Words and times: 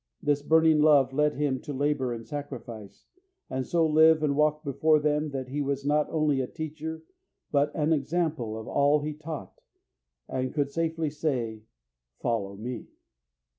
This 0.19 0.41
burning 0.41 0.79
love 0.79 1.13
led 1.13 1.35
him 1.35 1.59
to 1.61 1.71
labour 1.73 2.11
and 2.11 2.25
sacrifice, 2.25 3.05
and 3.51 3.67
so 3.67 3.85
live 3.85 4.23
and 4.23 4.35
walk 4.35 4.63
before 4.63 4.99
them 4.99 5.29
that 5.29 5.49
he 5.49 5.61
was 5.61 5.85
not 5.85 6.09
only 6.09 6.41
a 6.41 6.47
teacher, 6.47 7.03
but 7.51 7.71
an 7.75 7.93
example 7.93 8.57
of 8.59 8.67
all 8.67 9.01
he 9.01 9.13
taught, 9.13 9.61
and 10.27 10.55
could 10.55 10.71
safely 10.71 11.11
say, 11.11 11.65
"Follow 12.19 12.55
me." 12.55 12.87